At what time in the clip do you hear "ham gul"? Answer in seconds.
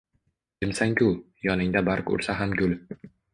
2.41-2.73